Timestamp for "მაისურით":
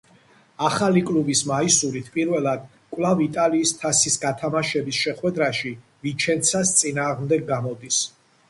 1.49-2.07